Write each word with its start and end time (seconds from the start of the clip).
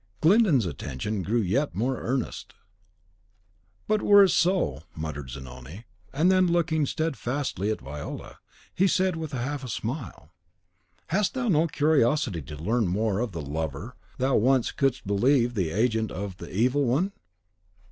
Glyndon's 0.19 0.65
attention 0.65 1.21
grew 1.21 1.41
yet 1.41 1.75
more 1.75 1.99
earnest. 2.01 2.55
"But 3.87 4.01
were 4.01 4.23
it 4.23 4.29
so," 4.31 4.81
muttered 4.95 5.29
Zanoni; 5.29 5.85
and 6.11 6.31
then 6.31 6.47
looking 6.47 6.87
steadfastly 6.87 7.69
at 7.69 7.81
Viola, 7.81 8.39
he 8.73 8.87
said, 8.87 9.15
with 9.15 9.31
a 9.31 9.37
half 9.43 9.69
smile, 9.69 10.31
"Hast 11.09 11.35
thou 11.35 11.49
no 11.49 11.67
curiosity 11.67 12.41
to 12.41 12.55
learn 12.57 12.87
more 12.87 13.19
of 13.19 13.31
the 13.31 13.41
lover 13.41 13.95
thou 14.17 14.37
once 14.37 14.71
couldst 14.71 15.05
believe 15.05 15.53
the 15.53 15.69
agent 15.69 16.09
of 16.11 16.37
the 16.37 16.51
Evil 16.51 16.83
One?" 16.85 17.11